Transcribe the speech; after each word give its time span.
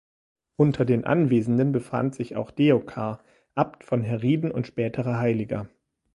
Unter 0.55 0.83
den 0.83 1.03
Anwesenden 1.05 1.73
befand 1.73 2.15
sich 2.15 2.35
auch 2.35 2.49
Deocar, 2.49 3.23
Abt 3.53 3.83
von 3.83 4.01
Herrieden 4.01 4.49
und 4.49 4.65
späterer 4.65 5.19
Heiliger. 5.19 5.69